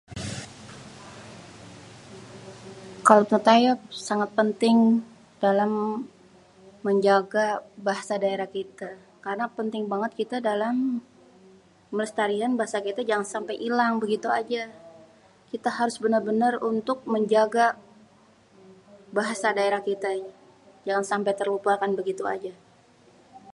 Kalo 3.07 3.21
kita 3.31 3.51
ya 3.65 3.73
sangat 4.09 4.29
penting 4.39 4.77
dalam 5.45 5.71
menjaga 6.85 7.45
bahasa 7.87 8.13
daerah 8.23 8.47
kite, 8.55 8.89
karna 9.23 9.45
penting 9.57 9.83
banget 9.91 10.11
kite 10.17 10.37
dalam 10.49 10.75
melestarian 11.93 12.53
bahasa 12.59 12.77
kite 12.85 13.01
jangan 13.09 13.27
sampai 13.33 13.55
ilang 13.67 13.93
begitu 14.03 14.27
aja. 14.39 14.63
Kita 15.51 15.69
harus 15.79 15.95
bener-bener 16.03 16.53
untuk 16.71 16.97
menjaga 17.13 17.65
bahasa 19.17 19.47
daerah 19.57 19.81
kita 19.89 20.09
ini, 20.19 20.33
jangan 20.87 21.05
sampe 21.11 21.31
terlupakan, 21.39 21.91
begitu 21.99 22.23
aje. 22.33 22.53